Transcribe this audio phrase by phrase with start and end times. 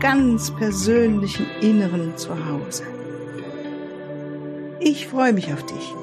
[0.00, 2.84] ganz persönlichen Inneren zu Hause.
[4.80, 5.94] Ich freue mich auf dich.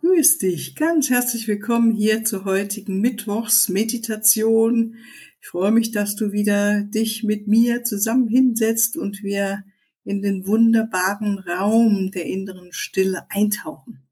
[0.00, 4.96] Grüß dich, ganz herzlich willkommen hier zur heutigen Mittwochsmeditation.
[5.42, 9.62] Ich freue mich, dass du wieder dich mit mir zusammen hinsetzt und wir
[10.04, 14.08] in den wunderbaren Raum der inneren Stille eintauchen.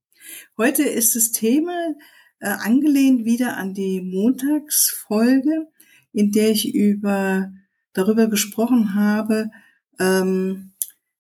[0.59, 1.95] Heute ist das Thema
[2.41, 5.69] äh, angelehnt wieder an die Montagsfolge,
[6.13, 7.53] in der ich über
[7.93, 9.51] darüber gesprochen habe,
[9.99, 10.73] ähm,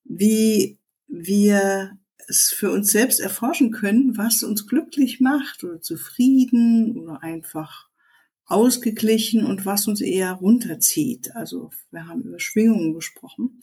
[0.05, 7.23] wie wir es für uns selbst erforschen können, was uns glücklich macht oder zufrieden oder
[7.23, 7.89] einfach
[8.47, 11.35] ausgeglichen und was uns eher runterzieht.
[11.35, 13.61] Also wir haben über Schwingungen gesprochen.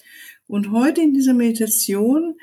[0.47, 2.35] Und heute in dieser Meditation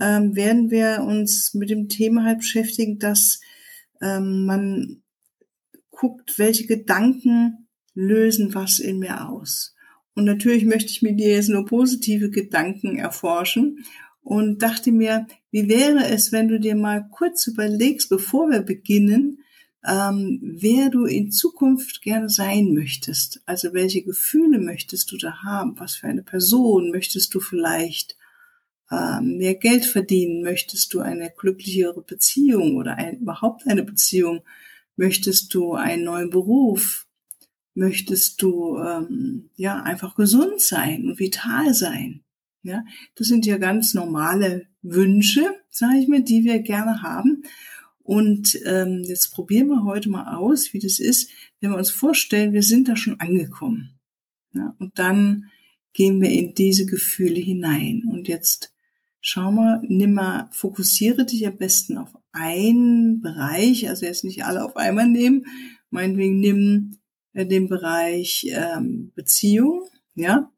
[0.00, 3.40] ähm, werden wir uns mit dem Thema halt beschäftigen, dass
[4.00, 5.02] ähm, man
[5.90, 9.74] guckt, welche Gedanken lösen was in mir aus.
[10.14, 13.84] Und natürlich möchte ich mit dir jetzt nur positive Gedanken erforschen
[14.22, 19.38] und dachte mir, wie wäre es, wenn du dir mal kurz überlegst, bevor wir beginnen,
[19.86, 23.40] ähm, wer du in Zukunft gerne sein möchtest.
[23.46, 25.78] Also welche Gefühle möchtest du da haben?
[25.78, 28.17] Was für eine Person möchtest du vielleicht
[28.90, 30.42] mehr Geld verdienen?
[30.42, 34.42] Möchtest du eine glücklichere Beziehung oder ein, überhaupt eine Beziehung?
[34.96, 37.06] Möchtest du einen neuen Beruf?
[37.74, 42.24] Möchtest du ähm, ja einfach gesund sein und vital sein?
[42.62, 42.84] Ja,
[43.14, 47.44] das sind ja ganz normale Wünsche, sage ich mir, die wir gerne haben.
[48.02, 52.52] Und ähm, jetzt probieren wir heute mal aus, wie das ist, wenn wir uns vorstellen,
[52.54, 53.98] wir sind da schon angekommen.
[54.54, 55.50] Ja, und dann
[55.92, 58.04] gehen wir in diese Gefühle hinein.
[58.10, 58.72] Und jetzt
[59.30, 64.64] schau mal, nimm mal, fokussiere dich am besten auf einen Bereich, also jetzt nicht alle
[64.64, 65.44] auf einmal nehmen,
[65.90, 66.96] meinetwegen nimm
[67.34, 69.82] äh, den Bereich ähm, Beziehung,
[70.14, 70.50] ja,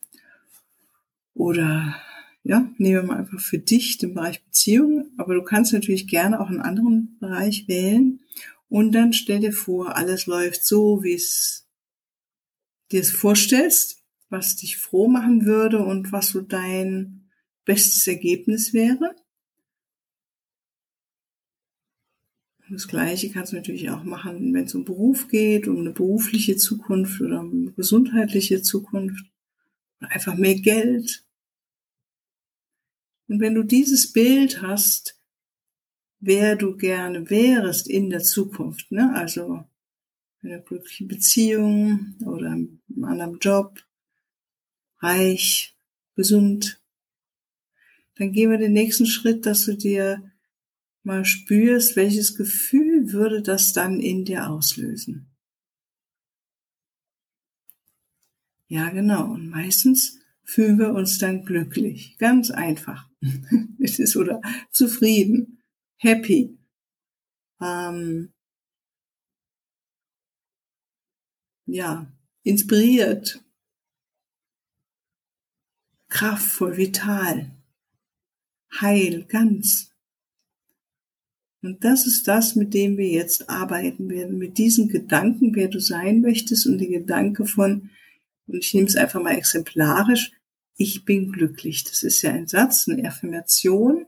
[1.35, 1.97] oder
[2.45, 6.39] ja, nehmen wir mal einfach für dich den Bereich Beziehung, aber du kannst natürlich gerne
[6.41, 8.21] auch einen anderen Bereich wählen.
[8.69, 11.67] Und dann stell dir vor, alles läuft so, wie es
[12.93, 13.99] dir vorstellst,
[14.29, 17.20] was dich froh machen würde und was so dein
[17.65, 19.15] bestes Ergebnis wäre.
[22.71, 26.57] Das Gleiche kannst du natürlich auch machen, wenn es um Beruf geht, um eine berufliche
[26.57, 29.25] Zukunft oder um eine gesundheitliche Zukunft
[29.99, 31.25] einfach mehr Geld.
[33.27, 35.21] Und wenn du dieses Bild hast,
[36.21, 39.15] wer du gerne wärst in der Zukunft, ne?
[39.15, 39.65] also
[40.43, 43.85] in einer glücklichen Beziehung oder einem anderen Job,
[44.99, 45.75] reich,
[46.15, 46.80] gesund,
[48.21, 50.31] dann gehen wir den nächsten Schritt, dass du dir
[51.03, 55.35] mal spürst, welches Gefühl würde das dann in dir auslösen.
[58.69, 59.33] Ja, genau.
[59.33, 62.19] Und meistens fühlen wir uns dann glücklich.
[62.19, 63.09] Ganz einfach.
[63.81, 65.63] es ist oder zufrieden,
[65.97, 66.59] happy.
[67.59, 68.35] Ähm,
[71.65, 73.43] ja, inspiriert,
[76.11, 77.51] kraftvoll, vital
[78.81, 79.91] heil, ganz.
[81.63, 85.79] Und das ist das, mit dem wir jetzt arbeiten werden, mit diesen Gedanken, wer du
[85.79, 87.91] sein möchtest und die Gedanke von,
[88.47, 90.33] und ich nehme es einfach mal exemplarisch,
[90.77, 91.85] ich bin glücklich.
[91.85, 94.07] Das ist ja ein Satz, eine Affirmation.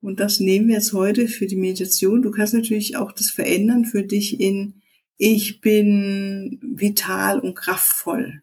[0.00, 2.22] Und das nehmen wir jetzt heute für die Meditation.
[2.22, 4.80] Du kannst natürlich auch das verändern für dich in,
[5.18, 8.42] ich bin vital und kraftvoll.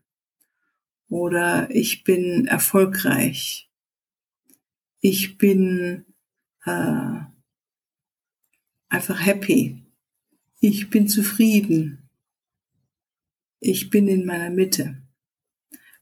[1.09, 3.69] Oder ich bin erfolgreich
[5.05, 6.05] ich bin
[6.63, 7.19] äh,
[8.87, 9.83] einfach happy.
[10.61, 12.09] Ich bin zufrieden.
[13.59, 15.03] Ich bin in meiner Mitte.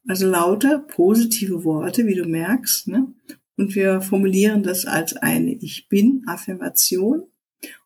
[0.07, 2.89] Also lauter positive Worte, wie du merkst.
[2.89, 3.11] Ne?
[3.57, 7.23] Und wir formulieren das als eine Ich bin Affirmation.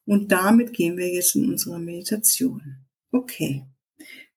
[0.04, 2.86] Und damit gehen wir jetzt in unsere Meditation.
[3.14, 3.66] Okay.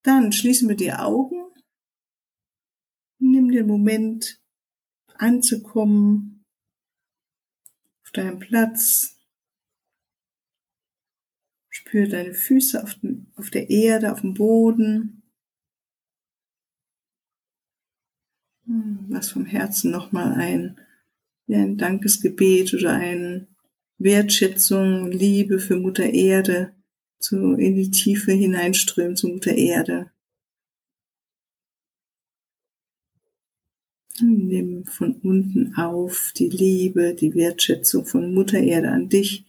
[0.03, 1.43] Dann schließen wir die Augen.
[3.19, 4.41] Nimm den Moment
[5.17, 6.38] anzukommen
[8.09, 9.19] auf deinem Platz.
[11.69, 15.23] Spür deine Füße auf, den, auf der Erde, auf dem Boden.
[18.65, 20.81] Hm, lass vom Herzen nochmal ein,
[21.49, 23.47] ein Dankesgebet oder eine
[23.99, 26.75] Wertschätzung, Liebe für Mutter Erde
[27.19, 30.11] zu, in die Tiefe hineinströmen zu Mutter Erde.
[34.21, 39.47] Nimm von unten auf die Liebe, die Wertschätzung von Mutter Erde an dich,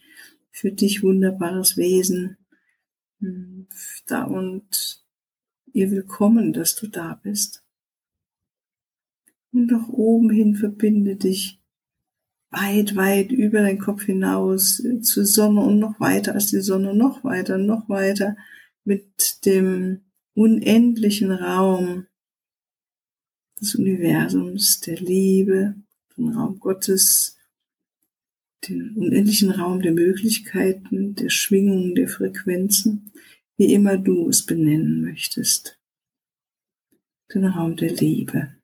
[0.52, 2.38] für dich wunderbares Wesen.
[3.20, 3.68] Hm,
[4.08, 5.04] da und
[5.74, 7.64] ihr willkommen, dass du da bist.
[9.52, 11.60] Und nach oben hin verbinde dich
[12.52, 17.24] weit, weit über deinen Kopf hinaus zur Sonne und noch weiter als die Sonne, noch
[17.24, 18.38] weiter, noch weiter
[18.84, 20.02] mit dem
[20.34, 22.06] unendlichen Raum
[23.60, 25.76] des Universums, der Liebe,
[26.18, 27.38] den Raum Gottes,
[28.68, 33.12] den unendlichen Raum der Möglichkeiten, der Schwingungen, der Frequenzen,
[33.58, 35.78] wie immer du es benennen möchtest.
[37.34, 38.56] Den Raum der Liebe.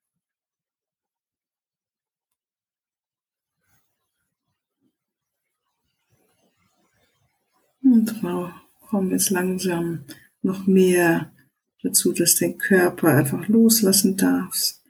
[7.84, 8.20] Und
[8.88, 10.06] komm jetzt langsam
[10.42, 11.32] noch mehr
[11.84, 14.85] dazu, dass dein Körper einfach loslassen darfst.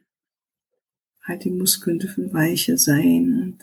[1.25, 3.57] Halt die Muskeln dürfen weicher sein und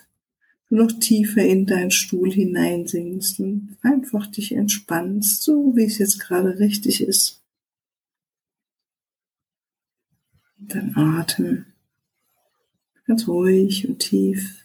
[0.68, 6.18] du noch tiefer in deinen Stuhl hineinsinkst und einfach dich entspannst, so wie es jetzt
[6.18, 7.42] gerade richtig ist.
[10.58, 11.72] Dann atmen
[13.12, 14.58] ganz ruhig und tief.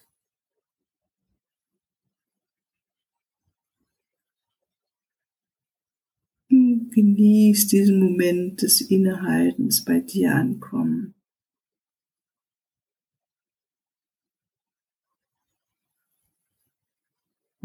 [6.50, 11.17] Genieß diesen Moment des Innehaltens bei dir ankommen.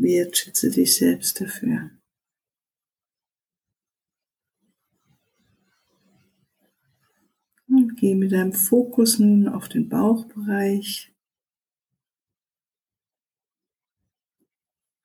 [0.02, 1.90] Wertschätze dich selbst dafür.
[7.68, 11.10] Und geh mit deinem Fokus nun auf den Bauchbereich.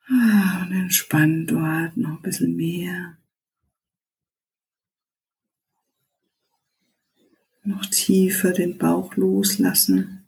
[0.09, 3.17] Ah, und entspann dort noch ein bisschen mehr.
[7.63, 10.27] Noch tiefer den Bauch loslassen,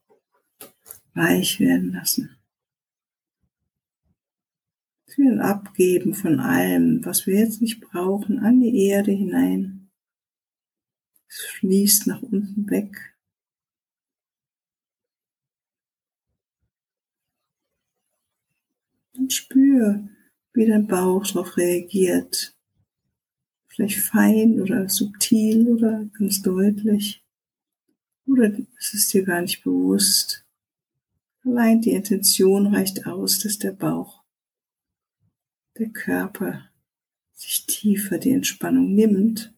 [1.14, 2.39] weich werden lassen
[5.14, 9.90] viel abgeben von allem, was wir jetzt nicht brauchen, an die Erde hinein.
[11.28, 13.16] Es fließt nach unten weg.
[19.14, 20.08] Und spür,
[20.54, 22.56] wie dein Bauch darauf reagiert.
[23.68, 27.24] Vielleicht fein oder subtil oder ganz deutlich.
[28.26, 30.46] Oder es ist dir gar nicht bewusst.
[31.44, 34.19] Allein die Intention reicht aus, dass der Bauch
[35.80, 36.70] der Körper
[37.34, 39.56] sich tiefer die Entspannung nimmt,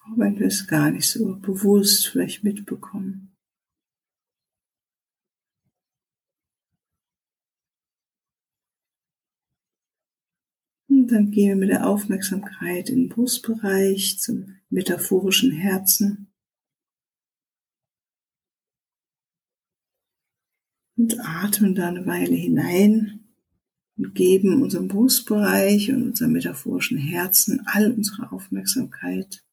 [0.00, 3.36] auch wenn wir es gar nicht so bewusst vielleicht mitbekommen.
[10.88, 16.32] Und dann gehen wir mit der Aufmerksamkeit in den Brustbereich zum metaphorischen Herzen.
[20.96, 23.23] Und atmen da eine Weile hinein
[23.96, 29.44] und geben unserem Brustbereich und unserem metaphorischen Herzen all unsere Aufmerksamkeit.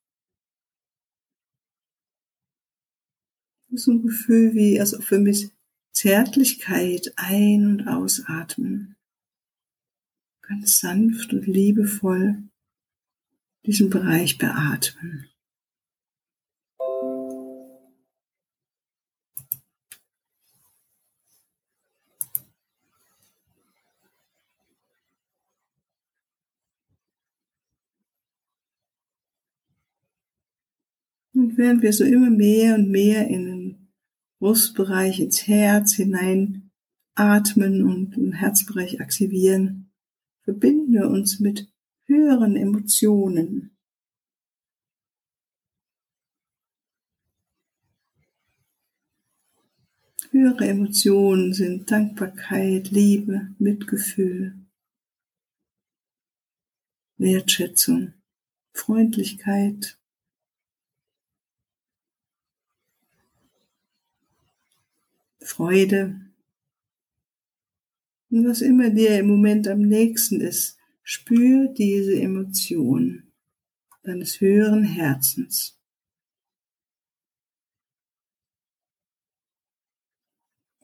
[3.74, 5.54] So ein Gefühl wie, als ob wir mit
[5.94, 8.96] Zärtlichkeit ein- und ausatmen.
[10.42, 12.44] Ganz sanft und liebevoll
[13.66, 15.31] diesen Bereich beatmen.
[31.52, 33.94] Und während wir so immer mehr und mehr in den
[34.40, 36.72] Brustbereich, ins Herz hinein
[37.14, 39.92] atmen und den Herzbereich aktivieren,
[40.44, 41.70] verbinden wir uns mit
[42.06, 43.78] höheren Emotionen.
[50.30, 54.56] Höhere Emotionen sind Dankbarkeit, Liebe, Mitgefühl,
[57.18, 58.14] Wertschätzung,
[58.74, 60.01] Freundlichkeit,
[65.52, 66.16] Freude.
[68.30, 73.34] Und was immer dir im Moment am nächsten ist, spür diese Emotion
[74.04, 75.78] deines höheren Herzens.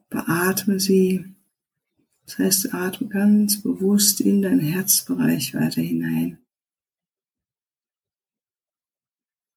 [0.09, 1.33] Beatme sie.
[2.25, 6.39] Das heißt, atme ganz bewusst in deinen Herzbereich weiter hinein.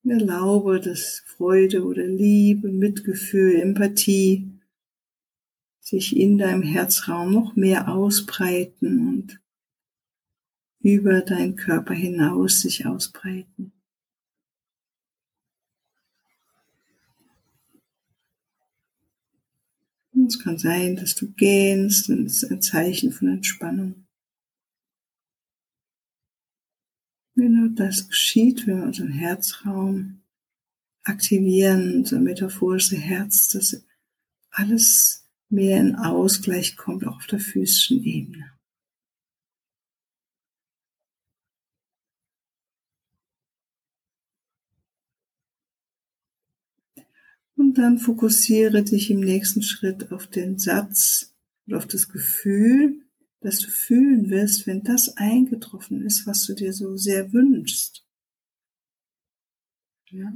[0.05, 4.60] Erlaube, dass Freude oder Liebe, Mitgefühl, Empathie
[5.80, 9.40] sich in deinem Herzraum noch mehr ausbreiten und
[10.80, 13.72] über deinen Körper hinaus sich ausbreiten.
[20.12, 24.06] Und es kann sein, dass du gähnst und es ist ein Zeichen von Entspannung.
[27.37, 30.20] Genau das geschieht, wenn wir unseren Herzraum
[31.04, 33.82] aktivieren, unser metaphorische Herz, dass
[34.50, 38.52] alles mehr in Ausgleich kommt, auch auf der physischen Ebene.
[47.57, 51.35] Und dann fokussiere dich im nächsten Schritt auf den Satz
[51.66, 53.04] und auf das Gefühl,
[53.40, 58.07] dass du fühlen wirst, wenn das eingetroffen ist, was du dir so sehr wünschst.
[60.09, 60.33] Ja?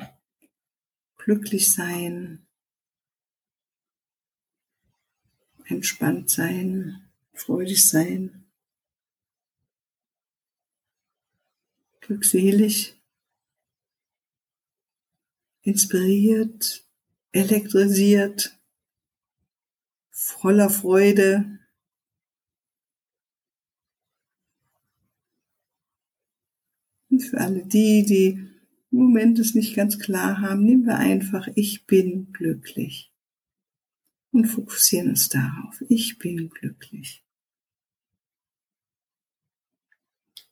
[1.16, 2.43] Glücklich sein,
[5.66, 8.44] entspannt sein, freudig sein,
[12.00, 13.00] glückselig,
[15.62, 16.84] inspiriert,
[17.32, 18.58] elektrisiert,
[20.10, 21.58] voller Freude.
[27.10, 28.50] Und für alle die, die
[28.90, 33.13] im Moment es nicht ganz klar haben, nehmen wir einfach, ich bin glücklich
[34.34, 35.80] und fokussieren uns darauf.
[35.88, 37.24] Ich bin glücklich.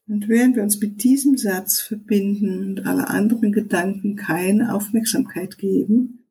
[0.06, 6.28] Und während wir uns mit diesem Satz verbinden und alle anderen Gedanken keine Aufmerksamkeit geben,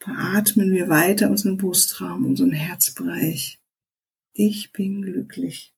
[0.00, 3.58] veratmen wir weiter unseren Brustraum, unseren Herzbereich.
[4.34, 5.74] Ich bin glücklich.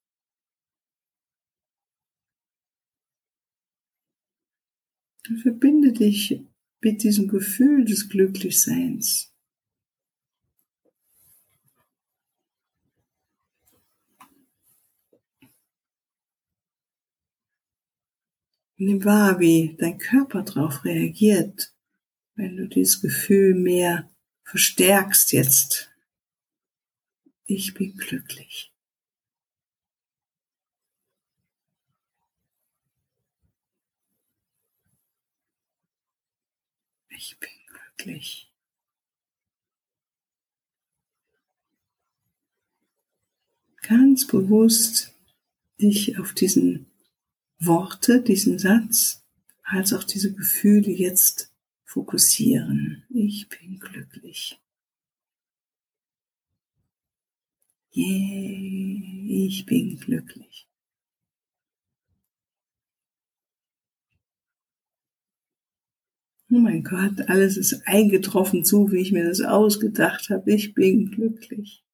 [5.28, 6.40] Und verbinde dich
[6.80, 9.35] mit diesem Gefühl des Glücklichseins.
[18.78, 21.72] Nimm wahr, wie dein Körper darauf reagiert,
[22.34, 24.10] wenn du dieses Gefühl mehr
[24.44, 25.90] verstärkst jetzt.
[27.46, 28.70] Ich bin glücklich.
[37.08, 38.52] Ich bin glücklich.
[43.80, 45.14] Ganz bewusst
[45.80, 46.86] dich auf diesen
[47.58, 49.24] Worte, diesen Satz,
[49.62, 51.52] als auch diese Gefühle jetzt
[51.84, 53.04] fokussieren.
[53.08, 54.60] Ich bin glücklich.
[57.94, 60.68] Yeah, ich bin glücklich.
[66.50, 70.52] Oh mein Gott, alles ist eingetroffen, so wie ich mir das ausgedacht habe.
[70.52, 71.85] Ich bin glücklich.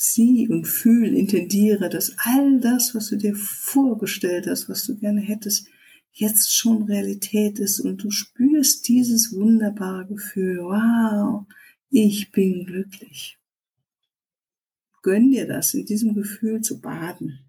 [0.00, 5.20] Sieh und fühl, intendiere, dass all das, was du dir vorgestellt hast, was du gerne
[5.20, 5.68] hättest,
[6.12, 11.46] jetzt schon Realität ist und du spürst dieses wunderbare Gefühl, wow,
[11.90, 13.38] ich bin glücklich.
[15.02, 17.40] Gönn dir das, in diesem Gefühl zu baden.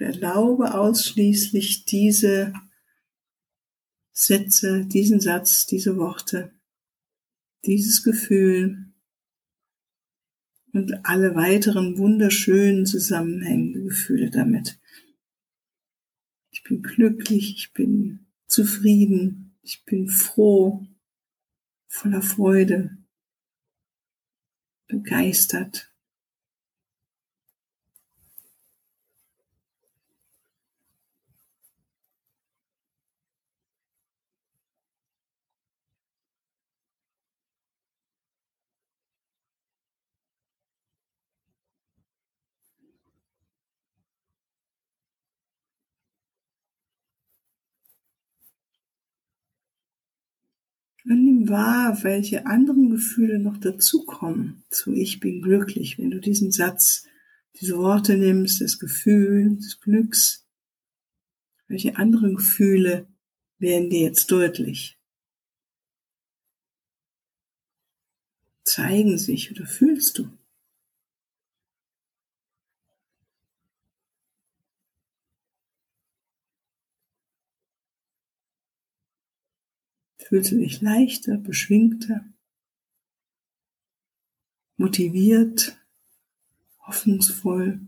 [0.00, 2.52] Erlaube ausschließlich diese
[4.12, 6.52] Sätze, diesen Satz, diese Worte,
[7.64, 8.92] dieses Gefühl
[10.72, 14.80] und alle weiteren wunderschönen zusammenhängenden Gefühle damit.
[16.50, 20.86] Ich bin glücklich, ich bin zufrieden, ich bin froh,
[21.86, 22.98] voller Freude,
[24.86, 25.87] begeistert,
[51.08, 56.52] Und nimm wahr, welche anderen Gefühle noch dazukommen zu Ich bin glücklich, wenn du diesen
[56.52, 57.06] Satz,
[57.58, 60.46] diese Worte nimmst, das Gefühl des Glücks.
[61.66, 63.08] Welche anderen Gefühle
[63.58, 64.98] werden dir jetzt deutlich?
[68.64, 70.28] Zeigen sich oder fühlst du?
[80.28, 82.22] Fühlst du dich leichter, beschwingter,
[84.76, 85.80] motiviert,
[86.80, 87.80] hoffnungsvoll,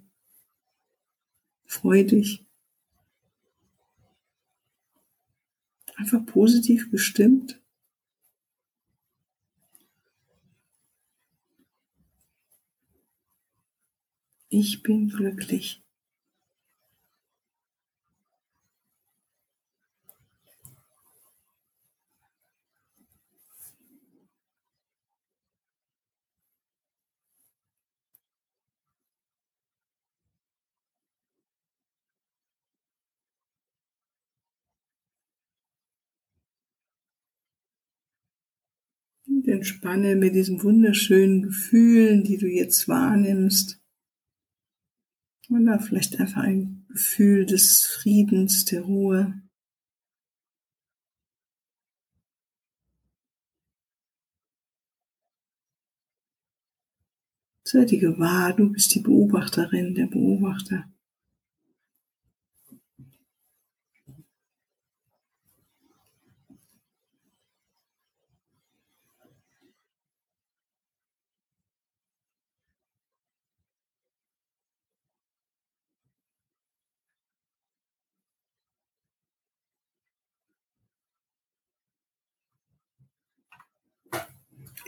[1.66, 2.46] freudig,
[5.96, 7.60] einfach positiv gestimmt.
[14.48, 15.82] Ich bin glücklich.
[39.30, 43.80] Und entspanne mit diesen wunderschönen Gefühlen, die du jetzt wahrnimmst.
[45.50, 49.42] Oder vielleicht einfach ein Gefühl des Friedens, der Ruhe.
[57.64, 60.90] Sei dir gewahr, du bist die Beobachterin, der Beobachter.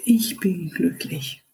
[0.04, 1.44] Ich bin glücklich.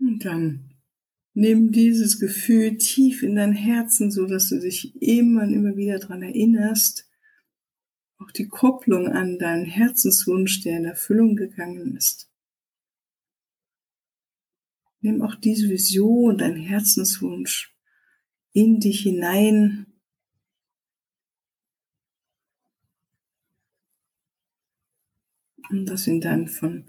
[0.00, 0.74] Und dann
[1.34, 6.00] nimm dieses Gefühl tief in dein Herzen, so dass du dich immer und immer wieder
[6.00, 7.08] daran erinnerst,
[8.18, 12.31] auch die Kopplung an deinen Herzenswunsch, der in Erfüllung gegangen ist.
[15.02, 17.76] Nimm auch diese Vision, dein Herzenswunsch
[18.52, 19.86] in dich hinein.
[25.70, 26.84] Und das ihn dann von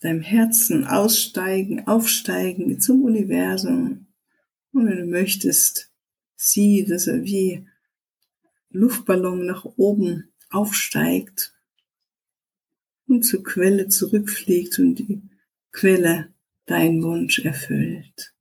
[0.00, 4.08] deinem Herzen aussteigen, aufsteigen zum Universum.
[4.72, 5.92] Und wenn du möchtest,
[6.34, 7.64] sieh, dass er wie
[8.70, 11.54] Luftballon nach oben aufsteigt
[13.06, 15.22] und zur Quelle zurückfliegt und die
[15.70, 16.32] Quelle
[16.72, 18.32] dein Wunsch erfüllt.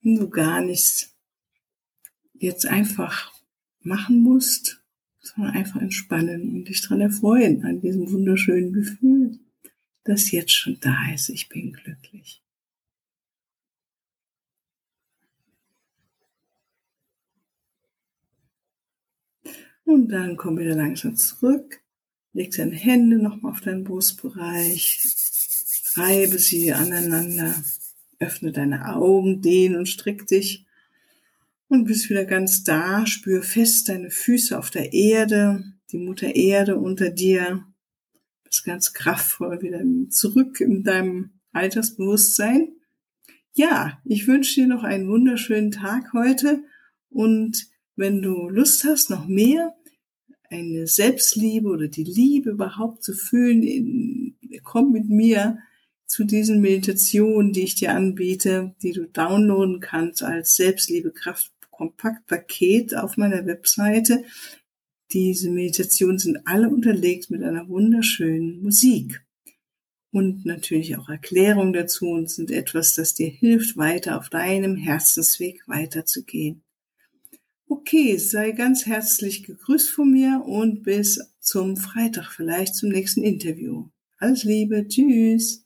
[0.00, 1.16] Wenn du gar nichts
[2.34, 3.32] jetzt einfach
[3.82, 4.82] machen musst,
[5.20, 9.38] sondern einfach entspannen und dich dran erfreuen an diesem wunderschönen Gefühl,
[10.02, 11.28] das jetzt schon da ist.
[11.28, 12.41] Ich bin glücklich.
[19.84, 21.80] Und dann komm wieder langsam zurück.
[22.32, 25.00] Leg deine Hände nochmal auf deinen Brustbereich.
[25.94, 27.54] Reibe sie aneinander.
[28.18, 30.64] Öffne deine Augen, dehn und strick dich.
[31.68, 33.06] Und bist wieder ganz da.
[33.06, 37.64] Spür fest deine Füße auf der Erde, die Mutter Erde unter dir.
[38.44, 42.72] Bist ganz kraftvoll wieder zurück in deinem Altersbewusstsein.
[43.54, 46.64] Ja, ich wünsche dir noch einen wunderschönen Tag heute
[47.10, 49.74] und wenn du Lust hast, noch mehr
[50.50, 55.58] eine Selbstliebe oder die Liebe überhaupt zu fühlen, komm mit mir
[56.06, 63.16] zu diesen Meditationen, die ich dir anbiete, die du downloaden kannst als Selbstliebekraft Kompaktpaket auf
[63.16, 64.22] meiner Webseite.
[65.10, 69.24] Diese Meditationen sind alle unterlegt mit einer wunderschönen Musik.
[70.10, 75.66] Und natürlich auch Erklärungen dazu und sind etwas, das dir hilft, weiter auf deinem Herzensweg
[75.66, 76.62] weiterzugehen.
[77.74, 83.88] Okay, sei ganz herzlich gegrüßt von mir und bis zum Freitag vielleicht zum nächsten Interview.
[84.18, 85.61] Alles Liebe, tschüss.